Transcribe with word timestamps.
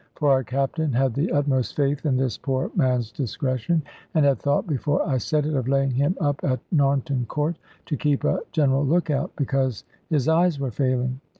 For 0.15 0.31
our 0.31 0.43
Captain 0.43 0.91
had 0.93 1.13
the 1.13 1.31
utmost 1.31 1.75
faith 1.75 2.07
in 2.07 2.17
this 2.17 2.35
poor 2.35 2.71
man's 2.73 3.11
discretion, 3.11 3.83
and 4.15 4.25
had 4.25 4.39
thought, 4.39 4.65
before 4.65 5.07
I 5.07 5.19
said 5.19 5.45
it, 5.45 5.53
of 5.53 5.67
laying 5.67 5.91
him 5.91 6.17
up 6.19 6.43
at 6.43 6.59
Narnton 6.73 7.27
Court, 7.27 7.59
to 7.85 7.95
keep 7.97 8.23
a 8.23 8.39
general 8.51 8.83
look 8.83 9.11
out, 9.11 9.31
because 9.35 9.83
his 10.09 10.27
eyes 10.27 10.59
were 10.59 10.71
failing. 10.71 11.21